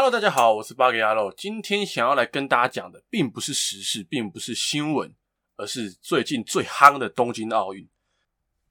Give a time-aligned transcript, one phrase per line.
[0.00, 1.34] Hello，大家好，我是八格牙路。
[1.36, 5.12] 今天想要来跟大家讲的，并不是时事，并不是新闻，
[5.56, 7.88] 而是最近最夯的东京奥运。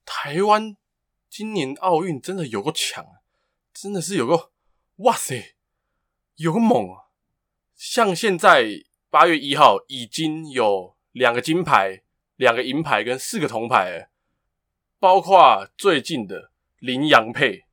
[0.06, 0.78] 台湾
[1.30, 3.06] 今年奥运真的有够强，
[3.74, 4.54] 真的是有够，
[5.00, 5.58] 哇塞，
[6.38, 7.12] 有个猛啊！
[7.76, 12.04] 像现在八月一号已经有两个金牌、
[12.38, 14.10] 两个银牌跟四个铜牌，
[14.98, 17.67] 包括最近的林洋配。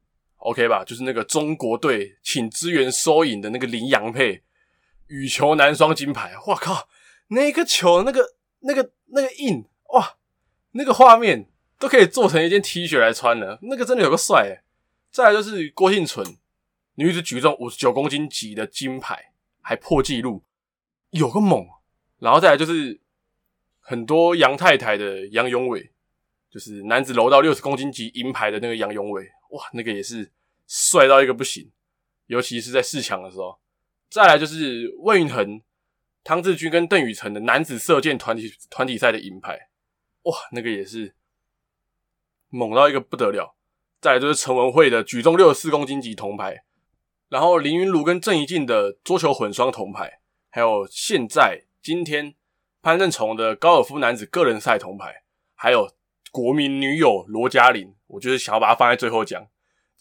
[0.44, 4.42] OK 吧，就是那个中国队请支援收银的那个林洋配
[5.06, 6.86] 羽球男双金牌，哇靠，
[7.28, 9.64] 那个球那个那个那个印
[9.94, 10.18] 哇，
[10.72, 14.60] 那个画面都可以做成一件 T 恤来穿了，那个真的有个帅诶。
[15.10, 16.36] 再来就是郭婞淳
[16.96, 20.44] 女子举重五十九公斤级的金牌，还破纪录，
[21.08, 21.66] 有个猛。
[22.18, 23.00] 然后再来就是
[23.80, 25.90] 很多杨太太的杨永伟，
[26.50, 29.26] 就是男子柔道六十公斤级银牌的那个杨永伟。
[29.54, 30.30] 哇，那个也是
[30.66, 31.72] 帅到一个不行，
[32.26, 33.58] 尤其是在四强的时候。
[34.10, 35.60] 再来就是魏云恒、
[36.22, 39.68] 汤志军跟邓宇成的男子射箭团体团体赛的银牌，
[40.22, 41.14] 哇，那个也是
[42.48, 43.56] 猛到一个不得了。
[44.00, 46.64] 再来就是陈文慧的举重六十四公斤级铜牌，
[47.28, 52.34] 然后林云儒跟郑怡静的桌球混双铜牌，还有现在今天
[52.82, 55.24] 潘正崇的高尔夫男子个人赛铜牌，
[55.54, 55.90] 还有
[56.34, 57.94] 国民女友罗嘉玲。
[58.08, 59.40] 我就是想要把它放在最后讲，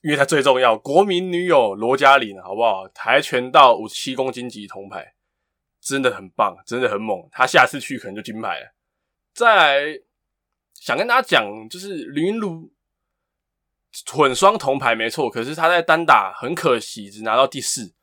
[0.02, 0.76] 因为它最重要。
[0.76, 2.88] 国民女友罗嘉玲，好不好？
[2.88, 5.14] 跆拳道五十七公斤级铜牌，
[5.80, 7.28] 真的很棒，真的很猛。
[7.32, 8.74] 他下次去可能就金牌了。
[9.34, 10.00] 再来
[10.74, 12.72] 想跟大家讲，就是林昀儒
[14.12, 17.94] 混双铜牌没错，可是他在单打很可惜只拿到第四，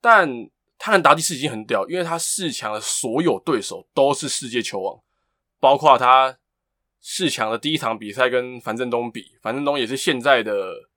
[0.00, 0.28] 但
[0.76, 5.00] 他能打第四已经很屌，因为他四强的所有对手都是世界球王，
[5.60, 6.38] 包括他。
[7.06, 10.88] 四强的第一场比赛跟樊振东比，樊振东也是现在的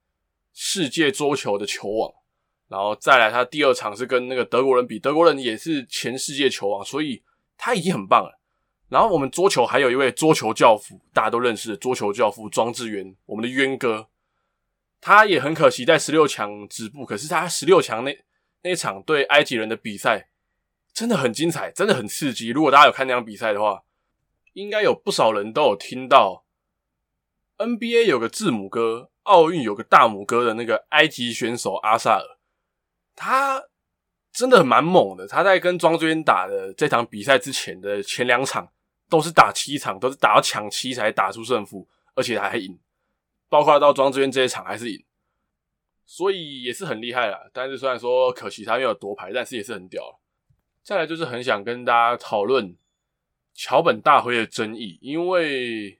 [0.53, 2.09] 世界桌球的球王，
[2.69, 7.21] 然后再来他第二场是跟那个德国人比，德国人也是前世界球王，所以
[7.57, 8.39] 他已经很棒了。
[8.87, 14.07] 然后我们桌球还有一位桌球教父，大家都认识的桌球教父庄智渊，我们的渊哥，
[15.01, 18.17] 他也很可惜在十六强止步，可是他十六强那
[18.61, 20.29] 那场对埃及人的比赛
[20.93, 22.51] 真的很精彩，真的很刺激。
[22.51, 23.83] 如果大家有看那场比赛的话。
[24.57, 26.43] 应该有不少人都有听到
[27.59, 32.39] ，NBA 有个字母哥，奥运有个大拇哥的那个埃及选手阿萨尔，
[33.15, 33.65] 他
[34.33, 35.27] 真的蛮猛的。
[35.27, 38.67] 他在跟庄智渊打的这场比赛之前的前两场
[39.07, 42.79] 都是打七场，都是打到抢七才打出胜负，而且还赢。
[43.49, 45.05] 包括到庄智渊这一场还是赢，
[46.03, 47.47] 所以也是很厉害啦。
[47.53, 50.19] 但是虽然说可惜他没有夺牌，但是也是很屌。
[50.81, 52.75] 再来就是很想跟大家讨论。
[53.57, 55.99] 桥本大辉的争议，因为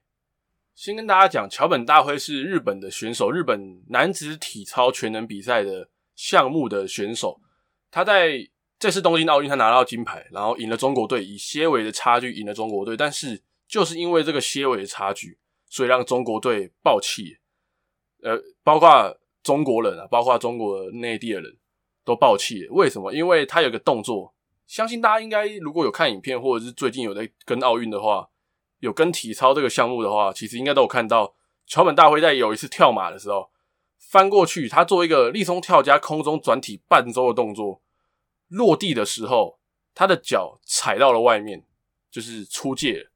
[0.76, 7.42] 先跟大家讲，桥本大辉是日本的选手，日本男子体操全能比赛的项目的选手。
[7.90, 8.48] 他在
[8.78, 12.96] 这次东京奥运，他拿到金牌，然后赢了中国队，以些微的差距赢了中国队。
[12.96, 17.40] 但是就是因为这个些微的差距，所以让中国队爆气。
[18.22, 21.58] 呃，包括中国人啊，包括中国内地的人
[22.06, 22.68] 都爆气。
[22.70, 23.12] 为什么？
[23.12, 24.36] 因为他有个动作。
[24.68, 28.30] 相信大家应该如果有看影片，或者是最近有在跟奥运的话，
[28.80, 31.34] 有跟体操这个项目的话，其实应该都有看到
[31.66, 33.50] 桥本大辉在有一次跳马的时候
[33.98, 37.82] 翻过去，他做一个立松跳加空中转体半周的动作，
[38.50, 39.58] 落地的时候
[39.96, 41.66] 他的脚踩到了外面，
[42.12, 43.08] 就是出界，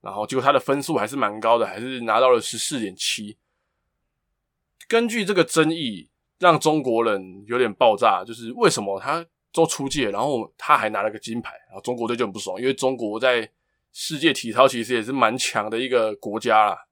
[0.00, 3.36] 然后结果他的分数还是蛮高的，还是拿到了十四点七。
[4.88, 9.26] 根据这个争议，让中国人有点爆炸，就是为什么他？
[9.52, 13.50] 都出界，然后他还拿了个金牌，然后中国队就很不爽，因为中国在
[13.92, 16.86] 世界体操其实也是蛮强的一个国家啦，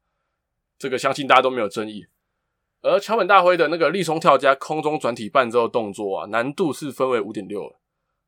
[0.78, 2.06] 这个相信大家都没有争议。
[2.80, 7.70] 而桥本大辉的那个立松跳加空中转体半周动作啊，难度是分为五点六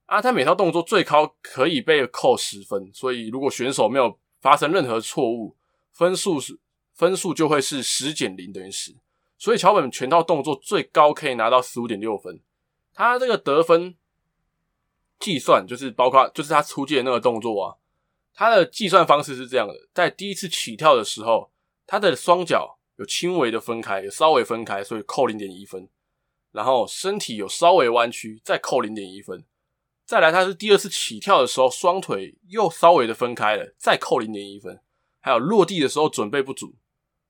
[0.07, 5.57] 啊，他每套动作最高可以被扣十分，所以如果选手没有发生任何错误，
[5.93, 6.59] 分数是
[6.93, 8.95] 分数就会是十减零等于十，
[9.39, 12.41] 所以桥本全套动作最高可以拿到十五点六分，
[12.93, 13.97] 他这个得分。
[15.19, 17.77] 计算就是包括就是他出界的那个动作啊，
[18.35, 21.51] 他的计算方式是这样的：在第一次起跳的时候，
[21.87, 25.89] 他的双脚有轻微的分开，有稍微分开，所以扣零点一分。
[26.51, 29.45] 然后身体有稍微弯曲，再扣零点一分。
[30.07, 34.81] 再来，他是第二次起跳的时候，双腿又稍微的分开了，再扣零点一分。
[35.21, 36.75] 还有落地的时候准备不足，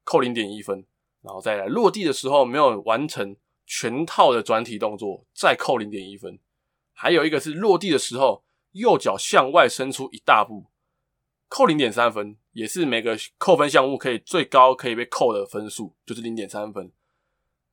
[0.05, 0.85] 扣零点一分。
[1.21, 3.35] 然后再来落地的时候没有完成
[3.67, 6.39] 全套的转体动作，再扣零点一分。
[7.01, 8.43] 还有一个是落地的时候，
[8.73, 10.67] 右脚向外伸出一大步，
[11.49, 16.91] 扣零点三分，也是每个扣分项目可以最高可以被扣的分数，就是零点三分。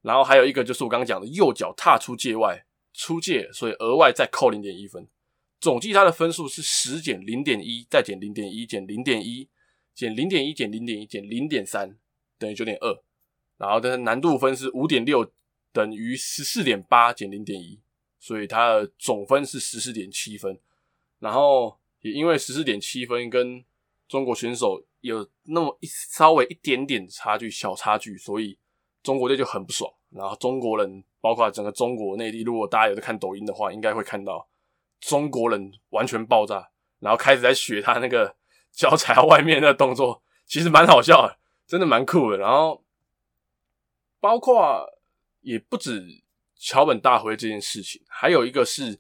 [0.04, 5.08] 然后还有一个就是我刚刚讲的右脚踏出界外，出界，所以额外再扣零点一分。
[5.60, 9.50] 总计他的分数是十减零点一，再减零点一，减零点一，
[9.96, 11.98] 减零点一，减零点一，减零点三，
[12.38, 13.02] 等于九点二。
[13.58, 15.32] 然后的难度分是五点六，
[15.74, 17.80] 等于十四点八减零点一，
[18.26, 20.58] 所以他的总分是十四点七分。
[21.20, 23.64] 然后也因为十四点七分跟
[24.08, 28.58] 中国选手有那么一稍微一点点差距，小差距，所以
[29.04, 29.94] 中国队就很不爽。
[30.10, 34.48] 然后中国人，包括整个中国内地，如果大家有在看抖音的话，应该会看到。
[35.02, 38.36] 中国人完全爆炸，然后开始在学他那个
[38.72, 41.38] 脚踩到外面那动作，其实蛮好笑的，
[41.68, 42.38] 真的蛮酷的。
[42.38, 42.84] 然后
[44.20, 44.84] 包括
[45.42, 46.24] 也不止
[46.66, 49.00] 桥本大辉这件事情，还有一个是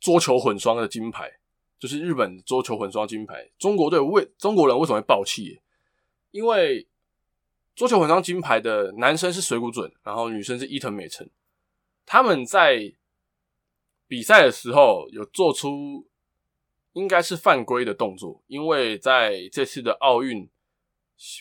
[0.00, 1.38] 桌球混双的金牌，
[1.78, 3.52] 就是日本桌球混双金牌。
[3.56, 5.60] 中国队为中国人为什么会爆气？
[6.32, 6.88] 因为
[7.76, 11.30] 桌球混双金牌的男生是水谷隼，然后女生是伊藤美诚，
[12.04, 12.94] 他们在。
[14.06, 16.06] 比赛的时候有做出
[16.92, 20.48] 应该是犯规的动作，因为在这次的奥运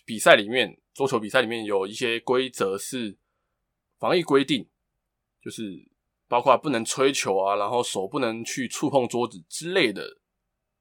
[0.05, 3.17] 比赛里面，桌球比赛里面有一些规则是
[3.99, 4.67] 防疫规定，
[5.43, 5.87] 就是
[6.27, 10.17] 包括不能吹球啊，然后手不能去触碰桌子之类的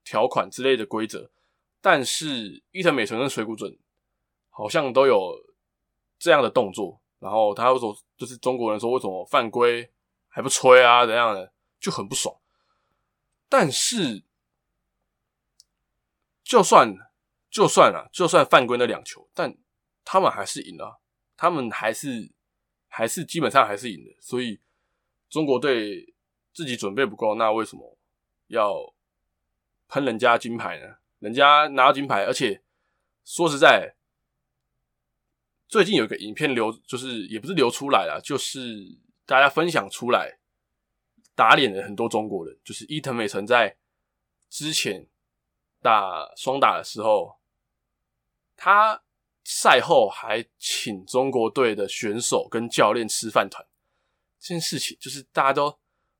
[0.04, 1.30] 条款之类的规则。
[1.80, 3.76] 但是伊藤美诚跟水谷隼
[4.50, 5.34] 好像都有
[6.18, 9.90] 这样的动作，然后他又说，就是中国人说为什么犯规
[10.28, 11.04] 还不吹啊？
[11.04, 11.52] 怎样的？
[11.80, 12.36] 就很不爽，
[13.48, 14.22] 但是
[16.44, 16.96] 就算
[17.50, 19.58] 就算了，就算犯规那两球，但
[20.04, 21.00] 他们还是赢了，
[21.36, 22.30] 他们还是
[22.94, 24.60] 还是基本上还是赢的，所以
[25.30, 26.14] 中国队
[26.52, 27.96] 自己准备不够，那为什么
[28.48, 28.94] 要
[29.88, 30.96] 喷人家金牌呢？
[31.18, 32.62] 人家拿到金牌，而且
[33.24, 33.94] 说实在，
[35.66, 40.38] 最近有一个影片流，就是也不是流出来了，就是大家分享出来。
[41.34, 43.78] 打脸了很多中国人，就是伊藤美诚在
[44.50, 45.08] 之前
[45.80, 47.40] 打双打的时候，
[48.54, 49.02] 他
[49.44, 53.66] 赛后还请中国队的选手跟教练吃饭团。
[54.38, 55.78] 这件事情就是大家都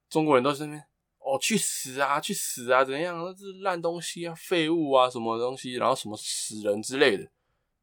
[0.09, 0.85] 中国人都是那边
[1.19, 3.19] 哦，去死啊，去死啊，怎样？
[3.19, 7.31] 那是烂东西啊，废物啊，什么东西，然后什么死人之类的。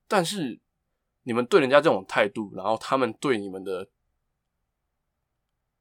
[0.08, 0.60] 但是
[1.24, 3.90] 你们对人家这种态度，然后他们对你们的。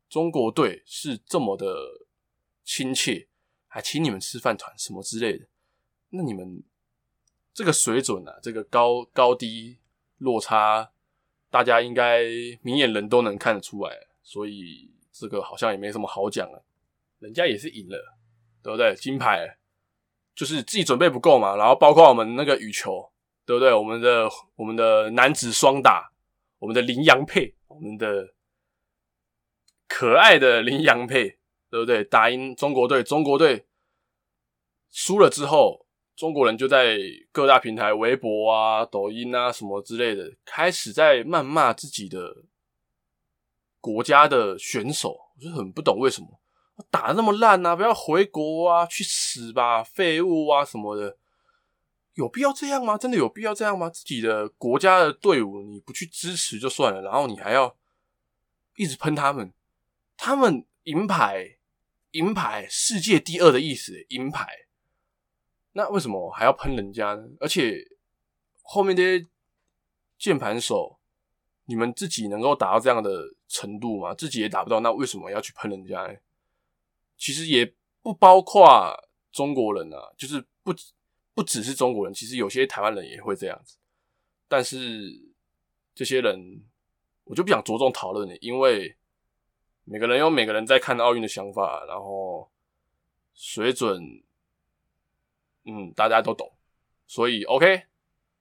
[0.08, 1.66] 中国队是这么的
[2.64, 3.28] 亲切，
[3.66, 5.46] 还请你们吃饭团什么之类的，
[6.08, 6.62] 那你们
[7.58, 9.78] 这个水准啊，这个高高低
[10.18, 10.92] 落差，
[11.50, 12.22] 大家应该
[12.62, 13.90] 明眼人都能看得出来，
[14.22, 16.64] 所以这个好像也没什么好讲了。
[17.18, 18.16] 人家也是赢了，
[18.62, 18.94] 对不对？
[18.94, 19.58] 金牌
[20.36, 23.10] 就是自己准备不够嘛，然后包括我们那个羽球，
[23.44, 23.74] 对不对？
[23.74, 26.12] 我们的我们的男子双打，
[26.60, 28.34] 我们的麟洋配，我们的。
[29.88, 31.38] 可爱的麟洋配，
[31.70, 32.04] 对不对？
[32.04, 33.66] 打赢中国队，中国队
[34.90, 35.87] 输了之后，
[36.18, 36.98] 中国人就在
[37.30, 42.42] 各大平台、微博啊、抖音啊什么之类的，开始在谩骂自己的
[43.80, 45.16] 国家的选手。
[45.36, 46.26] 我就很不懂为什么
[46.90, 47.76] 打那么烂啊！
[47.76, 51.16] 不要回国啊，去死吧，废物啊什么的，
[52.14, 52.98] 有必要这样吗？
[52.98, 53.88] 真的有必要这样吗？
[53.88, 57.76] 自己的国家的队伍你不去支持就算了，然后你还要
[58.74, 59.52] 一直喷他们。
[60.16, 61.58] 他们银牌，
[62.10, 64.48] 银牌，世界第二的意思，银牌。
[65.72, 67.28] 那为什么还要喷人家呢？
[67.40, 67.78] 而且
[68.62, 69.26] 后面这些
[70.18, 70.98] 键盘手，
[71.66, 74.14] 你们自己能够达到这样的程度吗？
[74.14, 76.14] 自己也达不到，那为什么要去喷人家呢？
[77.16, 78.92] 其实也不包括
[79.30, 80.74] 中国人啊，就是不
[81.34, 83.76] 不只是中国人，其实有些台湾人也会这样子。
[84.48, 84.78] 但是
[85.94, 86.64] 这些人，
[87.24, 88.94] 我就不想着重讨论了，因为。
[89.90, 92.52] 每个人有每个人在看奥运的想法，然后
[93.32, 94.22] 水准，
[95.70, 96.50] 嗯，大家都懂，
[97.06, 97.84] 所以 OK。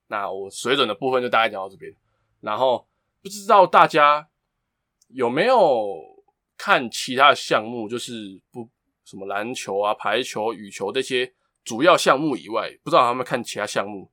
[0.06, 1.94] 那我水准的部分就大概讲到这边。
[2.40, 2.88] 然后
[3.20, 4.30] 不知道大家
[5.08, 6.24] 有没有
[6.56, 8.68] 看其他的项目，就是不
[9.04, 14.10] 什么篮球啊、排球、羽球这些主要项目以外，不知道他们看其他项目。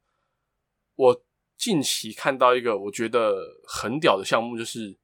[0.95, 1.23] 我
[1.55, 4.97] 近期看到一个我觉得很屌的项目，就是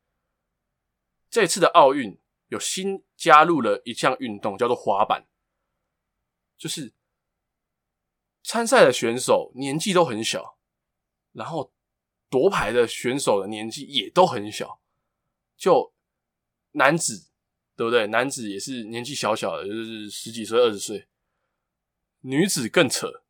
[1.29, 2.19] 这次的奥运。
[2.49, 5.25] 有新加入了一项运动，叫做滑板。
[6.57, 6.91] 就是
[8.51, 10.57] 参赛的选手年纪都很小，
[11.31, 11.71] 然后
[12.29, 14.81] 夺牌的选手的年纪也都很小。
[15.55, 15.93] 就
[16.73, 17.29] 男子，
[17.77, 18.07] 对不对？
[18.07, 21.07] 男子也是年纪小小的，就是十几岁、二十岁。
[22.23, 23.23] 女子更扯，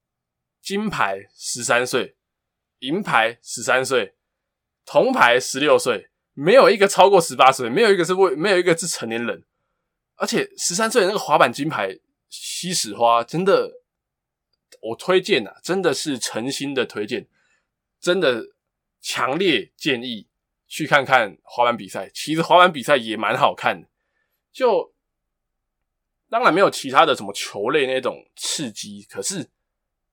[0.60, 2.16] 金牌十三岁，
[2.80, 4.16] 银牌十三岁，
[4.88, 6.10] 铜牌十六岁。
[6.34, 9.46] 没有一个超过十八岁，没有一个是未，没有一个是成年人
[10.16, 13.81] 而且十三岁那个滑板金牌西史花，真的，
[14.82, 17.28] 我推荐啊，真的是诚心的推荐，
[18.00, 18.54] 真的
[19.00, 20.28] 强烈建议
[20.68, 22.10] 去看看滑板比赛。
[22.14, 23.88] 其实滑板比赛也蛮好看的，
[24.52, 24.94] 就
[26.30, 29.50] 当然没有其他的什么球类那种刺激，可是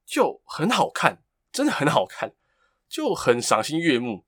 [0.07, 2.35] 就很好看，真的很好看，
[2.89, 4.25] 就很赏心悦目，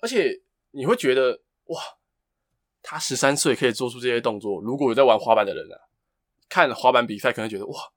[0.00, 1.80] 而且你会觉得哇。
[2.82, 5.76] 他十三岁可以做出这些动作，如果有在玩滑板的人啊，
[6.48, 7.92] 看滑板比赛可能觉得哇，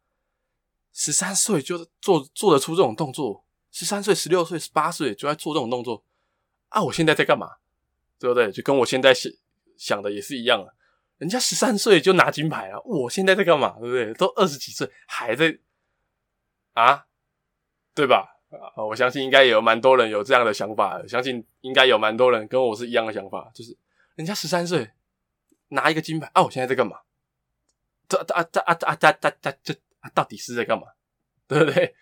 [0.93, 6.03] 十三岁就做做得出这种动作，十三岁、十六岁、十八岁就在做这种动作
[6.69, 6.81] 啊！
[6.83, 7.49] 我现在在干嘛？
[8.19, 8.51] 对不对？
[8.51, 9.31] 就跟我现在想
[9.75, 10.71] 想的也是一样啊。
[11.17, 13.77] 人家十三岁就拿金牌了，我现在在干嘛？
[13.79, 14.13] 对不对？
[14.13, 15.57] 都二十几岁还在
[16.73, 17.05] 啊？
[17.93, 18.37] 对吧？
[18.51, 23.75] 啊，我相信应该也有蛮多人有这样的想法，相信应该有蛮多人跟我是一样的想法，就是。
[24.15, 24.91] 人家十三岁
[25.69, 26.43] 拿一个金牌啊！
[26.43, 26.99] 我现在在干嘛？
[28.07, 30.85] 这啊这啊啊这这这这他到底是在干嘛？
[31.47, 31.95] 对不对？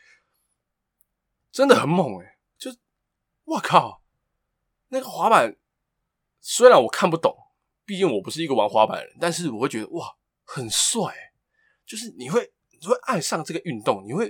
[1.53, 2.75] 真的很猛诶，就
[3.46, 4.03] 我靠，
[4.89, 5.55] 那个滑板
[6.41, 7.34] 虽然我看不懂，
[7.86, 11.01] 毕竟我不是一个玩滑板的人，但是我会觉得哇，很帅。
[11.86, 14.29] 就是你会你会爱上这个运动，你会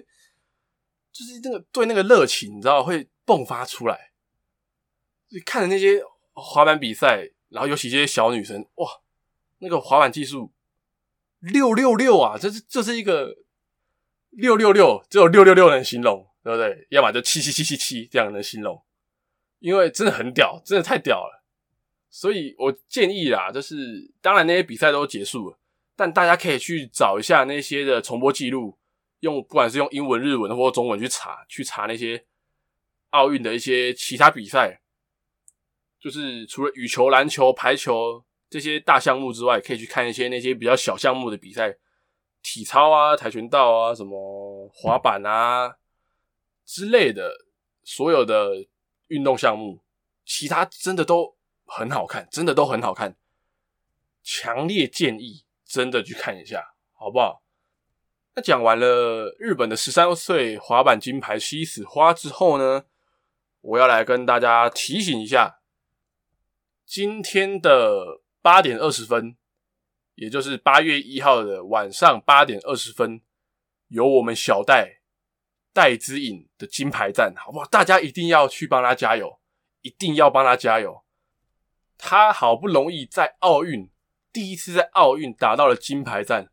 [1.12, 4.12] 就是那个对那个热情，你知道会迸发出来。
[5.30, 7.32] 你看着那些滑板比赛。
[7.52, 8.88] 然后尤其这些小女生，哇，
[9.58, 10.54] 那个滑板技术
[11.40, 13.36] 六六六啊，这是这是一个
[14.32, 16.88] 六六六，只有六六六能形容，对不对？
[16.90, 18.82] 要么就七七七七七这样能形容，
[19.60, 21.44] 因为真的很屌，真的太屌了。
[22.10, 25.60] 所以我建议啦，就是当然那些比赛都结束了，
[25.96, 28.78] 但大家可以去找一下那些的重播记录，
[29.20, 32.26] 用不管是用英文、日文或中文去查，去查那些
[33.12, 34.82] 奥运的一些其他比赛。
[36.00, 41.78] 就是除了羽球、篮球、排球这些大项目之外，可以去看一些那些比较小项目的比赛，
[42.42, 45.78] 体操啊、跆拳道啊、什么滑板啊
[46.66, 47.46] 之类的，
[47.84, 48.68] 所有的
[49.08, 49.82] 运动项目，
[50.26, 53.16] 其他真的都很好看，真的都很好看，
[54.24, 57.44] 强烈建议真的去看一下，好不好？
[58.34, 62.86] 那讲完了日本的十三岁滑板金牌西死花之后呢，
[63.60, 65.58] 我要来跟大家提醒一下。
[66.86, 69.38] 今天的八点二十分，
[70.22, 73.22] 也就是八月一号的晚上八点二十分，
[73.88, 75.02] 有我们小戴
[75.74, 77.66] 戴资颖的金牌战，好不好？
[77.66, 79.40] 大家一定要去帮他加油，
[79.82, 81.04] 一定要帮他加油。
[81.98, 83.90] 他好不容易在奥运
[84.32, 86.52] 第一次在奥运打到了金牌战，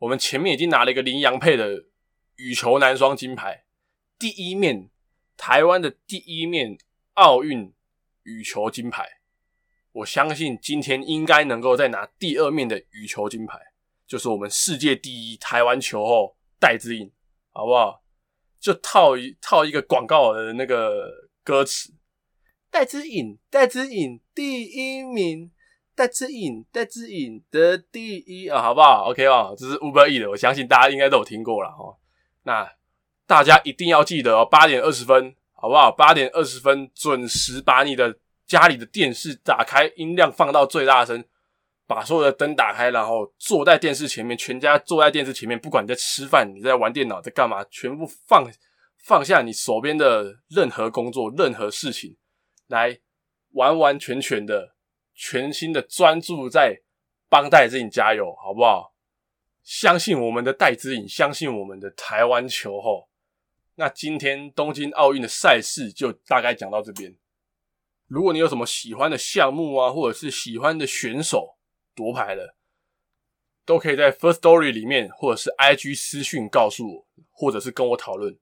[0.00, 1.86] 我们前面已经拿了一个麟洋配的
[2.34, 3.64] 羽球男双金牌，
[4.18, 4.90] 第一面
[5.38, 6.76] 台湾的第一面
[7.14, 7.72] 奥运
[8.24, 9.15] 羽球金牌。
[9.96, 13.58] 我相信今天应该能够再拿第二面的羽球金牌，
[14.06, 17.10] 就是我们世界第一台湾球后戴资颖，
[17.50, 18.02] 好不好？
[18.60, 21.10] 就套一套一个广告的那个
[21.42, 21.94] 歌词：
[22.70, 25.50] 戴资颖，戴资颖第一名，
[25.94, 31.96] 戴资颖，戴资颖的第一啊，好不好？OK 哦，这是 Uber E 的，我相信大家应该都有听过了哦。
[32.42, 32.70] 那
[33.26, 35.90] 大家一定要记得哦，八点二十分，好不好？
[35.90, 38.18] 八点二十分准时把你的。
[38.46, 41.24] 家里的电视打开，音量放到最大声，
[41.86, 48.48] 把所有的灯打开，然后坐在电视前面，全家坐在电视前面，不管你在吃饭、你在玩电脑、在干嘛，全部放
[48.96, 52.16] 放下你手边的任何工作、任何事情，
[52.68, 52.98] 来
[53.52, 54.74] 完完全全的、
[55.14, 56.82] 全心的专注在
[57.28, 58.94] 帮戴资颖加油，好不好？
[59.64, 63.08] 相信我们的戴资颖，相信我们的台湾球后。
[63.74, 67.12] 那今天东京奥运的赛事就大概讲到这边。
[68.06, 71.56] 如果你有什么喜欢的项目啊，或者是喜欢的选手
[71.94, 72.56] 夺牌了，
[73.64, 78.38] 都可以在 First Story 里面，或者是 IG 私讯告诉我，或者是跟我讨论。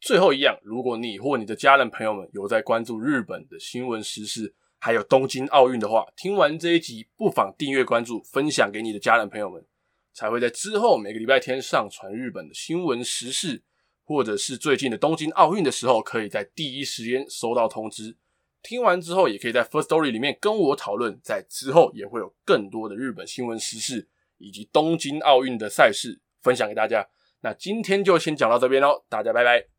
[0.00, 9.66] 最后一样，如果你或你的家人朋友们有在关注日本的新闻时事，还有东京奥运的话，听完这一集不妨订阅关注，分享给你的家人朋友们，
[10.14, 13.62] 才会在之后每个礼拜天上传日本的新闻时事，
[14.04, 18.16] 或者是最近的东京奥运的时候，可以在第一时间收到通知。
[18.64, 27.06] 听完之后，也可以在 First Story 里面跟我讨论，在之后也会有更多的日本新闻时事以及东京奥运的赛事分享给大家。
[27.42, 29.73] 那今天就先讲到这边喽，大家拜拜。